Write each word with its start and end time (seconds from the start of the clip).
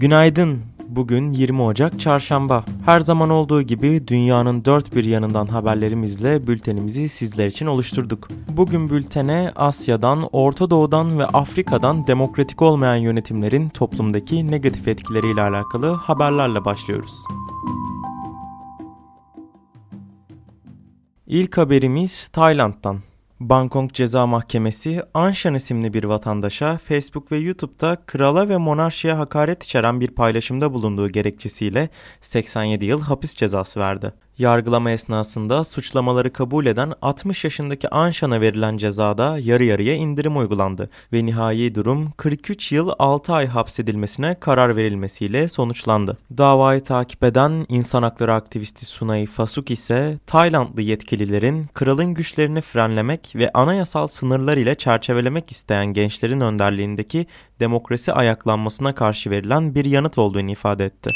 Günaydın. 0.00 0.69
Bugün 0.90 1.30
20 1.30 1.62
Ocak 1.62 2.00
Çarşamba. 2.00 2.64
Her 2.84 3.00
zaman 3.00 3.30
olduğu 3.30 3.62
gibi 3.62 4.08
dünyanın 4.08 4.64
dört 4.64 4.94
bir 4.94 5.04
yanından 5.04 5.46
haberlerimizle 5.46 6.46
bültenimizi 6.46 7.08
sizler 7.08 7.46
için 7.46 7.66
oluşturduk. 7.66 8.28
Bugün 8.48 8.90
bültene 8.90 9.52
Asya'dan, 9.56 10.28
Orta 10.32 10.70
Doğu'dan 10.70 11.18
ve 11.18 11.26
Afrika'dan 11.26 12.06
demokratik 12.06 12.62
olmayan 12.62 12.96
yönetimlerin 12.96 13.68
toplumdaki 13.68 14.50
negatif 14.50 14.88
etkileriyle 14.88 15.42
alakalı 15.42 15.92
haberlerle 15.92 16.64
başlıyoruz. 16.64 17.14
İlk 21.26 21.58
haberimiz 21.58 22.28
Tayland'dan. 22.28 23.09
Bangkok 23.40 23.94
Ceza 23.94 24.26
Mahkemesi 24.26 25.02
Anshan 25.14 25.54
isimli 25.54 25.92
bir 25.92 26.04
vatandaşa 26.04 26.78
Facebook 26.78 27.32
ve 27.32 27.38
YouTube'da 27.38 27.96
krala 28.06 28.48
ve 28.48 28.56
monarşiye 28.56 29.14
hakaret 29.14 29.62
içeren 29.62 30.00
bir 30.00 30.08
paylaşımda 30.08 30.74
bulunduğu 30.74 31.08
gerekçesiyle 31.08 31.88
87 32.20 32.84
yıl 32.84 33.00
hapis 33.00 33.36
cezası 33.36 33.80
verdi. 33.80 34.12
Yargılama 34.38 34.90
esnasında 34.90 35.64
suçlamaları 35.64 36.32
kabul 36.32 36.66
eden 36.66 36.92
60 37.02 37.44
yaşındaki 37.44 37.88
Anshan'a 37.88 38.40
verilen 38.40 38.76
cezada 38.76 39.38
yarı 39.38 39.64
yarıya 39.64 39.94
indirim 39.94 40.36
uygulandı 40.36 40.90
ve 41.12 41.26
nihai 41.26 41.74
durum 41.74 42.12
43 42.16 42.72
yıl 42.72 42.90
6 42.98 43.32
ay 43.32 43.46
hapsedilmesine 43.46 44.36
karar 44.40 44.76
verilmesiyle 44.76 45.48
sonuçlandı. 45.48 46.16
Davayı 46.38 46.82
takip 46.82 47.24
eden 47.24 47.66
insan 47.68 48.02
hakları 48.02 48.34
aktivisti 48.34 48.86
Sunay 48.86 49.26
Fasuk 49.26 49.70
ise 49.70 50.18
Taylandlı 50.26 50.82
yetkililerin 50.82 51.66
kralın 51.74 52.14
güçlerini 52.14 52.60
frenlemek 52.60 53.32
ve 53.34 53.50
anayasal 53.54 54.06
sınırlar 54.06 54.56
ile 54.56 54.74
çerçevelemek 54.74 55.50
isteyen 55.50 55.86
gençlerin 55.86 56.40
önderliğindeki 56.40 57.26
demokrasi 57.60 58.12
ayaklanmasına 58.12 58.94
karşı 58.94 59.30
verilen 59.30 59.74
bir 59.74 59.84
yanıt 59.84 60.18
olduğunu 60.18 60.50
ifade 60.50 60.84
etti. 60.84 61.10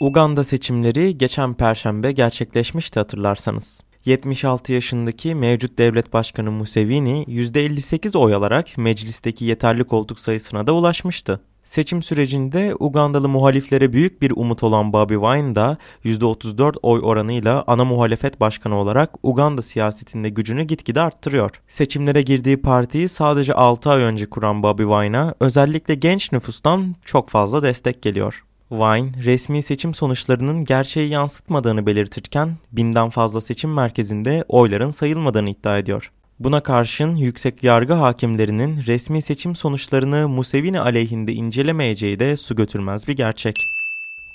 Uganda 0.00 0.44
seçimleri 0.44 1.18
geçen 1.18 1.54
perşembe 1.54 2.12
gerçekleşmişti 2.12 3.00
hatırlarsanız. 3.00 3.80
76 4.04 4.72
yaşındaki 4.72 5.34
mevcut 5.34 5.78
devlet 5.78 6.12
başkanı 6.12 6.50
Museveni 6.50 7.24
%58 7.28 8.18
oy 8.18 8.34
alarak 8.34 8.78
meclisteki 8.78 9.44
yeterli 9.44 9.84
koltuk 9.84 10.20
sayısına 10.20 10.66
da 10.66 10.72
ulaşmıştı. 10.72 11.40
Seçim 11.64 12.02
sürecinde 12.02 12.74
Ugandalı 12.78 13.28
muhaliflere 13.28 13.92
büyük 13.92 14.22
bir 14.22 14.32
umut 14.36 14.62
olan 14.62 14.92
Bobby 14.92 15.14
Wine 15.14 15.54
da 15.54 15.78
%34 16.04 16.76
oy 16.82 17.00
oranıyla 17.02 17.64
ana 17.66 17.84
muhalefet 17.84 18.40
başkanı 18.40 18.76
olarak 18.76 19.14
Uganda 19.22 19.62
siyasetinde 19.62 20.28
gücünü 20.28 20.62
gitgide 20.62 21.00
arttırıyor. 21.00 21.50
Seçimlere 21.68 22.22
girdiği 22.22 22.56
partiyi 22.56 23.08
sadece 23.08 23.54
6 23.54 23.90
ay 23.90 24.02
önce 24.02 24.26
kuran 24.26 24.62
Bobby 24.62 24.82
Wine'a 24.82 25.34
özellikle 25.40 25.94
genç 25.94 26.32
nüfustan 26.32 26.96
çok 27.04 27.28
fazla 27.28 27.62
destek 27.62 28.02
geliyor. 28.02 28.44
Wine, 28.68 29.24
resmi 29.24 29.62
seçim 29.62 29.94
sonuçlarının 29.94 30.64
gerçeği 30.64 31.10
yansıtmadığını 31.10 31.86
belirtirken 31.86 32.56
binden 32.72 33.08
fazla 33.08 33.40
seçim 33.40 33.74
merkezinde 33.74 34.44
oyların 34.48 34.90
sayılmadığını 34.90 35.50
iddia 35.50 35.78
ediyor. 35.78 36.12
Buna 36.40 36.62
karşın 36.62 37.16
yüksek 37.16 37.62
yargı 37.64 37.92
hakimlerinin 37.92 38.86
resmi 38.86 39.22
seçim 39.22 39.56
sonuçlarını 39.56 40.28
Museveni 40.28 40.80
aleyhinde 40.80 41.32
incelemeyeceği 41.32 42.18
de 42.18 42.36
su 42.36 42.56
götürmez 42.56 43.08
bir 43.08 43.16
gerçek. 43.16 43.56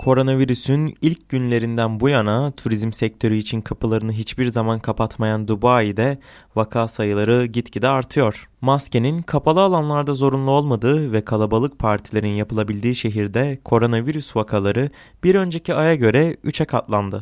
Koronavirüsün 0.04 0.98
ilk 1.02 1.30
günlerinden 1.30 2.00
bu 2.00 2.10
yana 2.10 2.52
turizm 2.52 2.92
sektörü 2.92 3.36
için 3.36 3.62
kapılarını 3.62 4.12
hiçbir 4.12 4.46
zaman 4.46 4.80
kapatmayan 4.80 5.48
Dubai'de 5.48 6.18
vaka 6.56 6.88
sayıları 6.88 7.46
gitgide 7.46 7.88
artıyor. 7.88 8.50
Maskenin 8.62 9.22
kapalı 9.22 9.62
alanlarda 9.62 10.14
zorunlu 10.14 10.52
olmadığı 10.52 11.12
ve 11.12 11.26
kalabalık 11.26 11.80
partilerin 11.80 12.28
yapılabildiği 12.28 12.96
şehirde 12.96 13.60
koronavirüs 13.64 14.36
vakaları 14.36 14.90
bir 15.24 15.36
önceki 15.36 15.74
aya 15.74 15.96
göre 15.96 16.38
3'e 16.46 16.66
katlandı. 16.66 17.20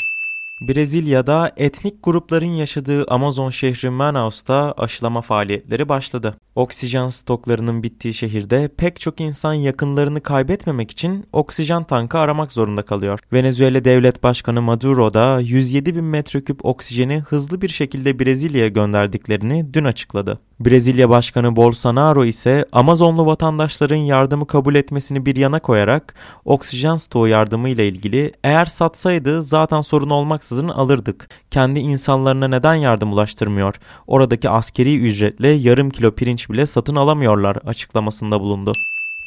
Brezilya'da 0.62 1.52
etnik 1.58 2.04
grupların 2.04 2.46
yaşadığı 2.46 3.06
Amazon 3.08 3.50
şehri 3.50 3.90
Manaus'ta 3.90 4.74
aşılama 4.78 5.22
faaliyetleri 5.22 5.90
başladı. 5.90 6.38
Oksijen 6.56 7.08
stoklarının 7.08 7.84
bittiği 7.84 8.14
şehirde 8.14 8.70
pek 8.78 9.00
çok 9.00 9.22
insan 9.22 9.54
yakınlarını 9.54 10.22
kaybetmemek 10.22 10.92
için 10.92 11.26
oksijen 11.34 11.84
tankı 11.84 12.18
aramak 12.18 12.54
zorunda 12.54 12.82
kalıyor. 12.82 13.20
Venezuela 13.34 13.86
Devlet 13.86 14.24
Başkanı 14.24 14.62
Maduro 14.62 15.14
da 15.14 15.40
107 15.40 15.96
bin 15.96 16.04
metreküp 16.04 16.66
oksijeni 16.66 17.20
hızlı 17.20 17.62
bir 17.62 17.70
şekilde 17.70 18.20
Brezilya'ya 18.20 18.68
gönderdiklerini 18.68 19.74
dün 19.74 19.86
açıkladı. 19.86 20.40
Brezilya 20.66 21.10
Başkanı 21.10 21.56
Bolsonaro 21.56 22.26
ise 22.26 22.66
Amazonlu 22.72 23.26
vatandaşların 23.26 23.96
yardımı 23.96 24.48
kabul 24.48 24.76
etmesini 24.76 25.26
bir 25.26 25.36
yana 25.36 25.60
koyarak 25.60 26.16
oksijen 26.46 26.96
stoğu 26.96 27.28
yardımı 27.28 27.70
ile 27.70 27.88
ilgili 27.88 28.32
eğer 28.44 28.66
satsaydı 28.66 29.44
zaten 29.44 29.82
sorun 29.82 30.10
olmaksızın 30.10 30.68
alırdık. 30.68 31.30
Kendi 31.52 31.80
insanlarına 31.80 32.48
neden 32.48 32.76
yardım 32.76 33.14
ulaştırmıyor? 33.14 33.76
Oradaki 34.08 34.50
askeri 34.50 34.98
ücretle 34.98 35.48
yarım 35.48 35.90
kilo 35.90 36.12
pirinç 36.12 36.41
bile 36.50 36.66
satın 36.66 36.96
alamıyorlar 36.96 37.56
açıklamasında 37.66 38.40
bulundu. 38.40 38.74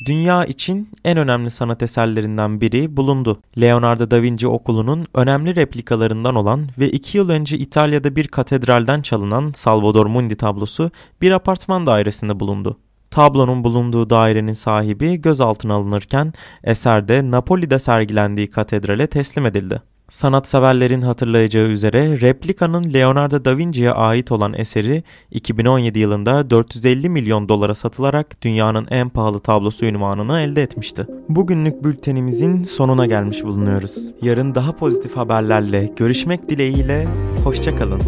Dünya 0.05 0.45
için 0.45 0.89
en 1.05 1.19
önemli 1.19 1.51
sanat 1.51 1.83
eserlerinden 1.83 2.61
biri 2.61 2.97
bulundu. 2.97 3.41
Leonardo 3.61 4.11
da 4.11 4.23
Vinci 4.23 4.49
Okulu'nun 4.49 5.07
önemli 5.15 5.57
replikalarından 5.57 6.35
olan 6.35 6.69
ve 6.79 6.89
iki 6.89 7.19
yıl 7.19 7.29
önce 7.29 7.59
İtalya'da 7.59 8.17
bir 8.17 8.29
katedralden 8.29 9.03
çalınan 9.03 9.53
Salvador 9.55 10.07
Mundi 10.07 10.37
tablosu 10.37 10.91
bir 11.23 11.31
apartman 11.31 11.87
dairesinde 11.87 12.41
bulundu. 12.41 12.79
Tablonun 13.11 13.65
bulunduğu 13.65 14.11
dairenin 14.11 14.53
sahibi 14.53 15.17
gözaltına 15.17 15.75
alınırken 15.75 16.33
eserde 16.65 17.31
Napoli'de 17.31 17.79
sergilendiği 17.79 18.51
katedrale 18.51 19.07
teslim 19.07 19.47
edildi. 19.47 19.83
Sanatseverlerin 20.09 21.03
hatırlayacağı 21.03 21.67
üzere 21.67 22.21
replikanın 22.21 22.93
Leonardo 22.95 23.45
da 23.45 23.59
Vinci'ye 23.59 23.91
ait 23.91 24.33
olan 24.33 24.55
eseri 24.55 25.03
2017 25.31 25.99
yılında 25.99 26.51
450 26.51 27.09
milyon 27.09 27.49
dolara 27.49 27.75
satılarak 27.75 28.43
dünyanın 28.43 28.87
en 28.91 29.09
pahalı 29.09 29.41
tablosu 29.41 29.87
ünvanını 29.87 30.41
elde 30.41 30.63
etmişti. 30.63 31.07
Bugünlük 31.29 31.85
bültenimizin 31.85 32.63
sonuna 32.63 33.07
gelmiş 33.07 33.45
bulunuyoruz. 33.45 34.11
Yarın 34.23 34.55
daha 34.55 34.73
pozitif 34.77 35.17
haberlerle 35.17 35.91
görüşmek 35.97 36.49
dileğiyle, 36.49 37.09
hoşçakalın. 37.45 38.01